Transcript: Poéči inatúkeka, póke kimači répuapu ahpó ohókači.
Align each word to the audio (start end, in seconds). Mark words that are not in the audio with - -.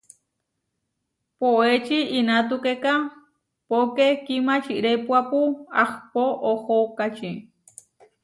Poéči 1.39 1.99
inatúkeka, 2.19 2.93
póke 3.69 4.07
kimači 4.25 4.75
répuapu 4.85 5.41
ahpó 5.83 6.23
ohókači. 6.51 7.31